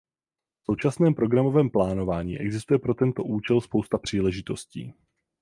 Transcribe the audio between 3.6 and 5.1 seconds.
spousta příležitostí.